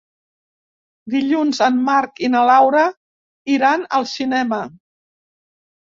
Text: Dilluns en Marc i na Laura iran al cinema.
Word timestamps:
Dilluns 1.15 1.59
en 1.67 1.77
Marc 1.91 2.17
i 2.27 2.31
na 2.37 2.41
Laura 2.51 2.85
iran 3.57 3.87
al 3.99 4.09
cinema. 4.15 4.63